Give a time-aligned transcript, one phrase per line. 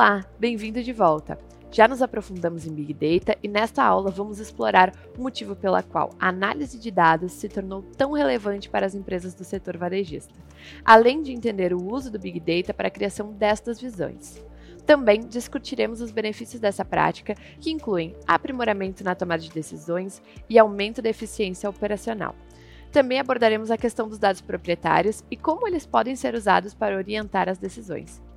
[0.00, 1.38] Olá, bem-vindo de volta.
[1.70, 6.08] Já nos aprofundamos em Big Data e nesta aula vamos explorar o motivo pela qual
[6.18, 10.32] a análise de dados se tornou tão relevante para as empresas do setor varejista,
[10.82, 14.42] além de entender o uso do Big Data para a criação destas visões.
[14.86, 21.02] Também discutiremos os benefícios dessa prática, que incluem aprimoramento na tomada de decisões e aumento
[21.02, 22.34] da eficiência operacional.
[22.90, 27.50] Também abordaremos a questão dos dados proprietários e como eles podem ser usados para orientar
[27.50, 28.29] as decisões.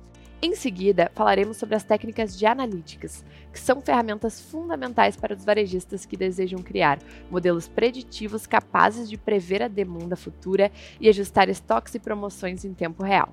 [0.44, 6.04] Em seguida, falaremos sobre as técnicas de analíticas, que são ferramentas fundamentais para os varejistas
[6.04, 6.98] que desejam criar
[7.30, 10.70] modelos preditivos capazes de prever a demanda futura
[11.00, 13.32] e ajustar estoques e promoções em tempo real.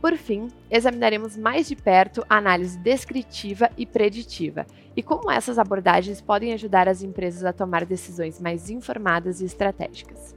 [0.00, 6.20] Por fim, examinaremos mais de perto a análise descritiva e preditiva e como essas abordagens
[6.20, 10.36] podem ajudar as empresas a tomar decisões mais informadas e estratégicas.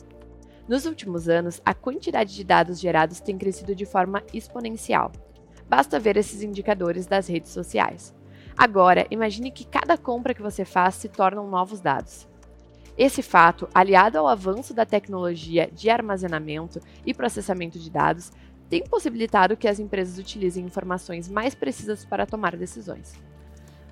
[0.67, 5.11] Nos últimos anos, a quantidade de dados gerados tem crescido de forma exponencial
[5.67, 8.13] Basta ver esses indicadores das redes sociais.
[8.57, 12.27] Agora, imagine que cada compra que você faz se tornam novos dados.
[12.97, 18.31] Esse fato, aliado ao avanço da tecnologia de armazenamento e processamento de dados,
[18.69, 23.13] tem possibilitado que as empresas utilizem informações mais precisas para tomar decisões.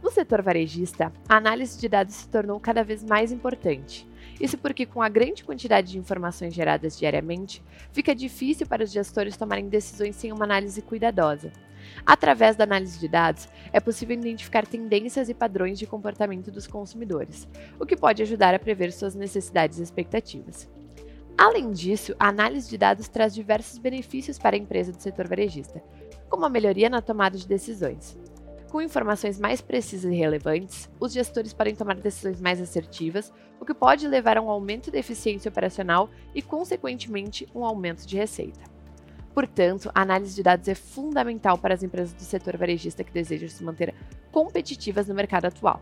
[0.02, 4.08] No setor varejista, a análise de dados se tornou cada vez mais importante.
[4.40, 9.38] Isso porque, com a grande quantidade de informações geradas diariamente, fica difícil para os gestores
[9.38, 11.52] tomarem decisões sem uma análise cuidadosa.
[12.06, 17.48] Através da análise de dados, é possível identificar tendências e padrões de comportamento dos consumidores,
[17.80, 20.70] o que pode ajudar a prever suas necessidades e expectativas.
[21.38, 25.84] Além disso, a análise de dados traz diversos benefícios para a empresa do setor varejista,
[26.30, 28.18] como a melhoria na tomada de decisões.
[28.74, 33.72] Com informações mais precisas e relevantes, os gestores podem tomar decisões mais assertivas, o que
[33.72, 38.62] pode levar a um aumento da eficiência operacional e, consequentemente, um aumento de receita.
[39.32, 43.48] Portanto, a análise de dados é fundamental para as empresas do setor varejista que desejam
[43.48, 43.94] se manter
[44.32, 45.80] competitivas no mercado atual.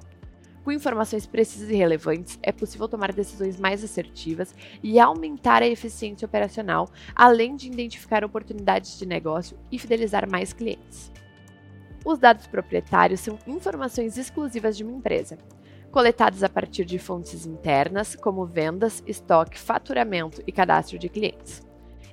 [0.61, 6.25] Com informações precisas e relevantes, é possível tomar decisões mais assertivas e aumentar a eficiência
[6.25, 11.09] operacional, além de identificar oportunidades de negócio e fidelizar mais clientes.
[12.03, 15.37] Os dados proprietários são informações exclusivas de uma empresa,
[15.91, 21.61] coletadas a partir de fontes internas, como vendas, estoque, faturamento e cadastro de clientes.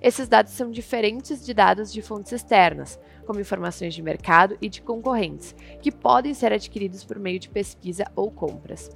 [0.00, 4.82] Esses dados são diferentes de dados de fontes externas, como informações de mercado e de
[4.82, 8.90] concorrentes, que podem ser adquiridos por meio de pesquisa ou compras.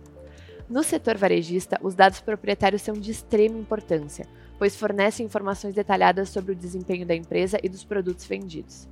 [0.69, 4.27] No setor varejista, os dados proprietários são de extrema importância,
[4.59, 8.89] pois fornecem informações detalhadas sobre o desempenho da empresa e dos produtos vendidos.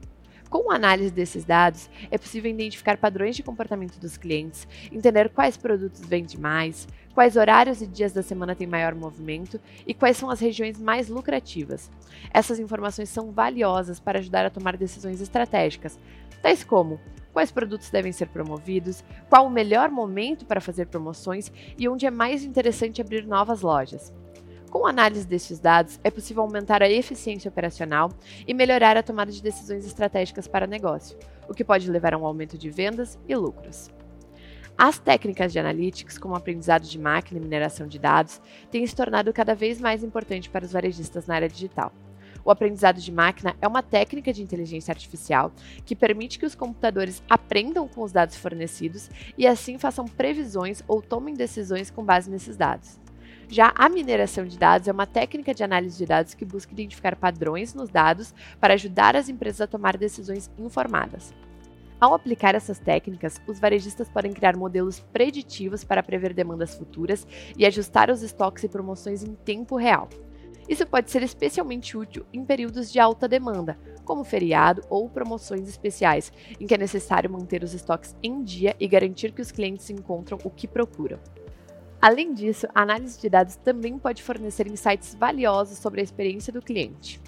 [0.51, 5.57] Com a análise desses dados, é possível identificar padrões de comportamento dos clientes, entender quais
[5.57, 10.29] produtos vendem mais, quais horários e dias da semana têm maior movimento e quais são
[10.29, 11.89] as regiões mais lucrativas.
[12.35, 15.97] Essas informações são valiosas para ajudar a tomar decisões estratégicas,
[16.43, 17.01] tais como
[17.33, 22.11] quais produtos devem ser promovidos, qual o melhor momento para fazer promoções e onde é
[22.11, 24.13] mais interessante abrir novas lojas.
[24.71, 28.09] Com a análise destes dados, é possível aumentar a eficiência operacional
[28.47, 32.25] e melhorar a tomada de decisões estratégicas para negócio, o que pode levar a um
[32.25, 33.91] aumento de vendas e lucros.
[34.79, 39.33] As técnicas de analytics, como aprendizado de máquina e mineração de dados, têm se tornado
[39.33, 41.93] cada vez mais importante para os varejistas na área digital.
[42.45, 45.53] O aprendizado de máquina é uma técnica de inteligência artificial
[45.85, 51.03] que permite que os computadores aprendam com os dados fornecidos e assim façam previsões ou
[51.03, 53.01] tomem decisões com base nesses dados.
[53.51, 57.17] Já a mineração de dados é uma técnica de análise de dados que busca identificar
[57.17, 61.35] padrões nos dados para ajudar as empresas a tomar decisões informadas.
[62.01, 67.27] Ao aplicar essas técnicas, os varejistas podem criar modelos preditivos para prever demandas futuras
[67.59, 70.09] e ajustar os estoques e promoções em tempo real.
[70.69, 76.33] Isso pode ser especialmente útil em períodos de alta demanda, como feriado ou promoções especiais,
[76.61, 80.39] em que é necessário manter os estoques em dia e garantir que os clientes encontram
[80.45, 81.19] o que procuram.
[82.03, 86.63] Além disso, a análise de dados também pode fornecer insights valiosos sobre a experiência do
[86.63, 87.21] cliente.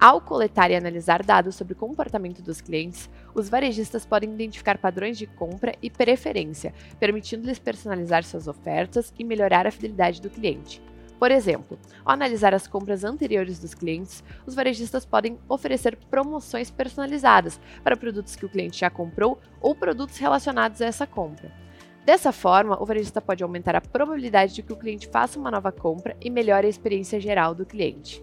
[0.00, 5.16] Ao coletar e analisar dados sobre o comportamento dos clientes, os varejistas podem identificar padrões
[5.16, 10.82] de compra e preferência, permitindo-lhes personalizar suas ofertas e melhorar a fidelidade do cliente.
[11.20, 17.60] Por exemplo, ao analisar as compras anteriores dos clientes, os varejistas podem oferecer promoções personalizadas
[17.84, 21.65] para produtos que o cliente já comprou ou produtos relacionados a essa compra.
[22.06, 25.72] Dessa forma, o varejista pode aumentar a probabilidade de que o cliente faça uma nova
[25.72, 28.22] compra e melhore a experiência geral do cliente.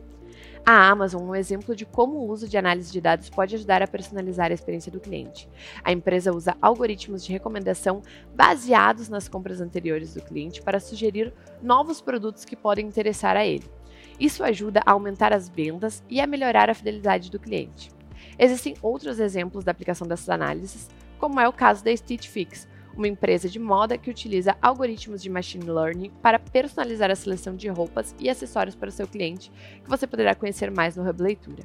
[0.65, 3.83] A Amazon é um exemplo de como o uso de análise de dados pode ajudar
[3.83, 5.50] a personalizar a experiência do cliente.
[5.83, 8.01] A empresa usa algoritmos de recomendação
[8.33, 13.69] baseados nas compras anteriores do cliente para sugerir novos produtos que podem interessar a ele.
[14.18, 17.91] Isso ajuda a aumentar as vendas e a melhorar a fidelidade do cliente.
[18.39, 20.89] Existem outros exemplos da aplicação dessas análises,
[21.19, 22.65] como é o caso da Stitch Fix,
[22.95, 27.68] uma empresa de moda que utiliza algoritmos de machine learning para personalizar a seleção de
[27.68, 29.51] roupas e acessórios para o seu cliente,
[29.84, 31.63] que você poderá conhecer mais no Hub Leitura.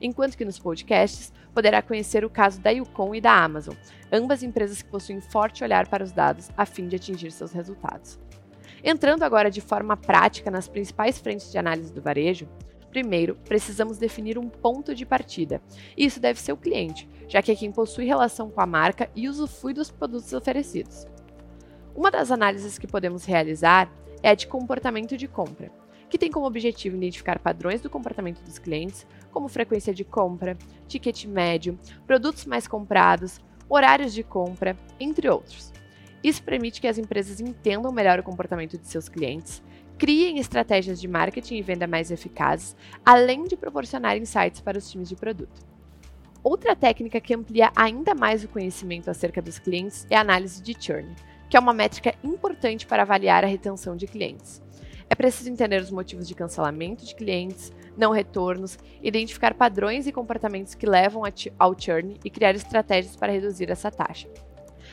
[0.00, 3.74] Enquanto que nos podcasts poderá conhecer o caso da Yukon e da Amazon,
[4.12, 8.18] ambas empresas que possuem forte olhar para os dados a fim de atingir seus resultados.
[8.82, 12.48] Entrando agora de forma prática nas principais frentes de análise do varejo,
[12.94, 15.60] Primeiro, precisamos definir um ponto de partida.
[15.98, 19.28] Isso deve ser o cliente, já que é quem possui relação com a marca e
[19.28, 21.04] usufrui dos produtos oferecidos.
[21.92, 23.92] Uma das análises que podemos realizar
[24.22, 25.72] é a de comportamento de compra,
[26.08, 30.56] que tem como objetivo identificar padrões do comportamento dos clientes, como frequência de compra,
[30.86, 31.76] ticket médio,
[32.06, 35.72] produtos mais comprados, horários de compra, entre outros.
[36.22, 39.60] Isso permite que as empresas entendam melhor o comportamento de seus clientes
[39.98, 45.08] criem estratégias de marketing e venda mais eficazes, além de proporcionar insights para os times
[45.08, 45.62] de produto.
[46.42, 50.76] Outra técnica que amplia ainda mais o conhecimento acerca dos clientes é a análise de
[50.78, 51.14] churn,
[51.48, 54.62] que é uma métrica importante para avaliar a retenção de clientes.
[55.08, 60.74] É preciso entender os motivos de cancelamento de clientes, não retornos, identificar padrões e comportamentos
[60.74, 61.22] que levam
[61.58, 64.28] ao churn e criar estratégias para reduzir essa taxa.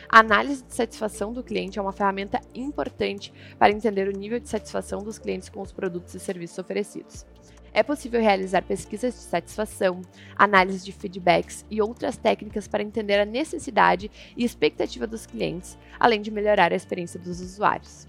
[0.09, 4.49] A análise de satisfação do cliente é uma ferramenta importante para entender o nível de
[4.49, 7.25] satisfação dos clientes com os produtos e serviços oferecidos.
[7.73, 10.01] É possível realizar pesquisas de satisfação,
[10.35, 16.21] análise de feedbacks e outras técnicas para entender a necessidade e expectativa dos clientes, além
[16.21, 18.07] de melhorar a experiência dos usuários.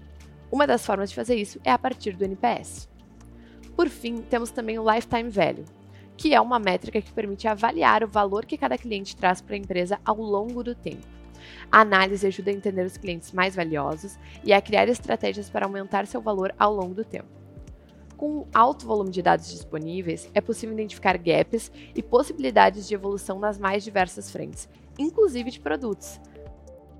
[0.51, 2.89] Uma das formas de fazer isso é a partir do NPS.
[3.75, 5.65] Por fim, temos também o Lifetime Value,
[6.17, 9.57] que é uma métrica que permite avaliar o valor que cada cliente traz para a
[9.57, 11.22] empresa ao longo do tempo.
[11.71, 16.07] A análise ajuda a entender os clientes mais valiosos e a criar estratégias para aumentar
[16.07, 17.27] seu valor ao longo do tempo.
[18.15, 23.57] Com alto volume de dados disponíveis, é possível identificar gaps e possibilidades de evolução nas
[23.57, 26.19] mais diversas frentes, inclusive de produtos.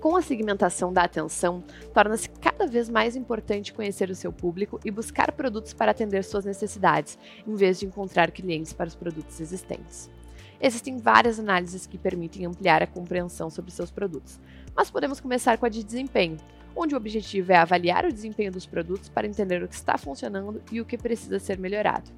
[0.04, 1.64] Com a segmentação da atenção,
[1.94, 6.44] torna-se cada vez mais importante conhecer o seu público e buscar produtos para atender suas
[6.44, 7.18] necessidades,
[7.48, 10.10] em vez de encontrar clientes para os produtos existentes.
[10.66, 14.40] Existem várias análises que permitem ampliar a compreensão sobre seus produtos,
[14.74, 16.38] mas podemos começar com a de desempenho,
[16.74, 20.64] onde o objetivo é avaliar o desempenho dos produtos para entender o que está funcionando
[20.72, 22.10] e o que precisa ser melhorado.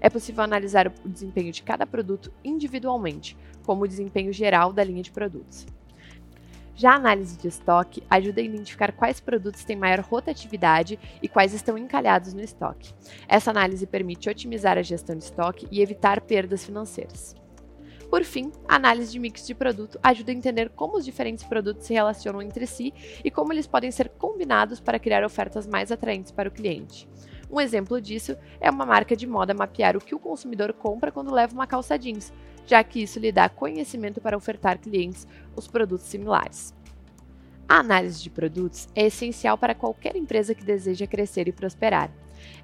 [0.00, 5.02] É possível analisar o desempenho de cada produto individualmente, como o desempenho geral da linha
[5.02, 5.66] de produtos.
[6.74, 11.52] Já a análise de estoque ajuda a identificar quais produtos têm maior rotatividade e quais
[11.52, 12.94] estão encalhados no estoque.
[13.28, 17.41] Essa análise permite otimizar a gestão de estoque e evitar perdas financeiras.
[18.12, 21.86] Por fim, a análise de mix de produto ajuda a entender como os diferentes produtos
[21.86, 22.92] se relacionam entre si
[23.24, 27.08] e como eles podem ser combinados para criar ofertas mais atraentes para o cliente.
[27.50, 31.32] Um exemplo disso é uma marca de moda mapear o que o consumidor compra quando
[31.32, 32.30] leva uma calça jeans,
[32.66, 35.26] já que isso lhe dá conhecimento para ofertar clientes
[35.56, 36.74] os produtos similares.
[37.66, 42.10] A análise de produtos é essencial para qualquer empresa que deseja crescer e prosperar.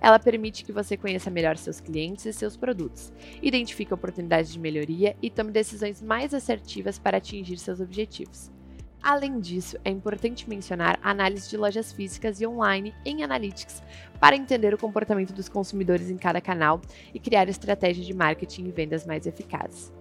[0.01, 5.17] Ela permite que você conheça melhor seus clientes e seus produtos, identifique oportunidades de melhoria
[5.23, 8.51] e tome decisões mais assertivas para atingir seus objetivos.
[9.03, 13.83] Além disso, é importante mencionar a análise de lojas físicas e online em Analytics
[14.21, 16.81] para entender o comportamento dos consumidores em cada canal
[17.15, 19.93] e criar estratégias de marketing e vendas mais eficazes.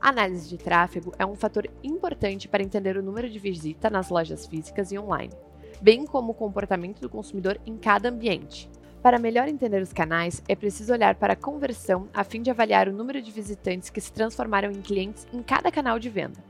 [0.00, 4.10] A análise de tráfego é um fator importante para entender o número de visita nas
[4.10, 5.32] lojas físicas e online,
[5.80, 8.70] bem como o comportamento do consumidor em cada ambiente.
[9.06, 12.88] Para melhor entender os canais, é preciso olhar para a conversão a fim de avaliar
[12.88, 16.42] o número de visitantes que se transformaram em clientes em cada canal de venda,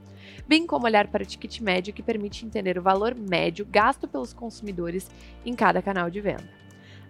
[0.48, 4.32] bem como olhar para o ticket médio que permite entender o valor médio gasto pelos
[4.32, 5.10] consumidores
[5.44, 6.48] em cada canal de venda.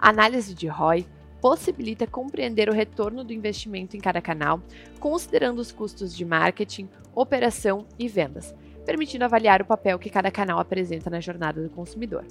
[0.00, 1.06] A análise de ROI
[1.40, 4.60] possibilita compreender o retorno do investimento em cada canal,
[4.98, 8.52] considerando os custos de marketing, operação e vendas,
[8.84, 12.24] permitindo avaliar o papel que cada canal apresenta na jornada do consumidor.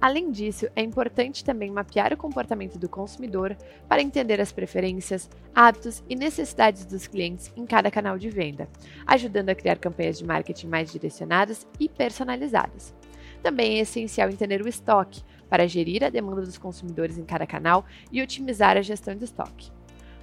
[0.00, 3.56] Além disso, é importante também mapear o comportamento do consumidor
[3.88, 8.68] para entender as preferências, hábitos e necessidades dos clientes em cada canal de venda,
[9.04, 12.94] ajudando a criar campanhas de marketing mais direcionadas e personalizadas.
[13.42, 17.84] Também é essencial entender o estoque para gerir a demanda dos consumidores em cada canal
[18.12, 19.72] e otimizar a gestão de estoque.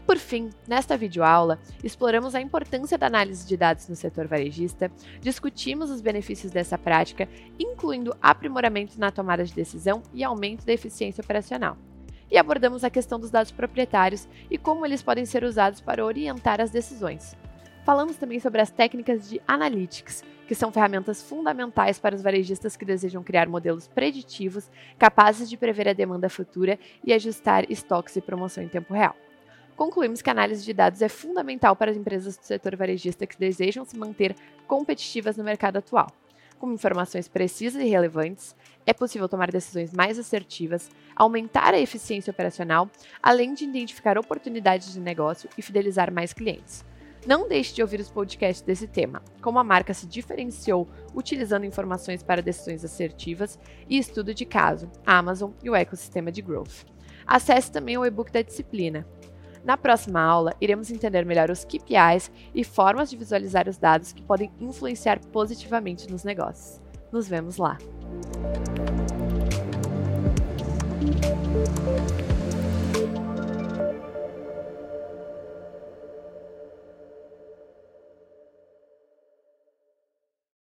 [0.05, 5.89] Por fim, nesta videoaula, exploramos a importância da análise de dados no setor varejista, discutimos
[5.89, 11.75] os benefícios dessa prática, incluindo aprimoramento na tomada de decisão e aumento da eficiência operacional.
[12.29, 16.62] E abordamos a questão dos dados proprietários e como eles podem ser usados para orientar
[16.62, 17.35] as decisões.
[17.83, 22.85] Falamos também sobre as técnicas de analytics, que são ferramentas fundamentais para os varejistas que
[22.85, 24.69] desejam criar modelos preditivos
[25.00, 29.15] capazes de prever a demanda futura e ajustar estoques e promoção em tempo real.
[29.75, 33.38] Concluímos que a análise de dados é fundamental para as empresas do setor varejista que
[33.38, 34.36] desejam se manter
[34.67, 36.08] competitivas no mercado atual.
[36.58, 38.55] Com informações precisas e relevantes,
[38.86, 42.89] é possível tomar decisões mais assertivas, aumentar a eficiência operacional,
[43.22, 46.86] além de identificar oportunidades de negócio e fidelizar mais clientes.
[47.27, 52.22] Não deixe de ouvir os podcasts desse tema, como a marca se diferenciou utilizando informações
[52.22, 56.86] para decisões assertivas e estudo de caso, Amazon e o ecossistema de growth.
[57.25, 59.08] Acesse também o e-book da disciplina.
[59.65, 64.22] Na próxima aula, iremos entender melhor os KPIs e formas de visualizar os dados que
[64.22, 66.79] podem influenciar positivamente nos negócios.
[67.12, 67.77] Nos vemos lá!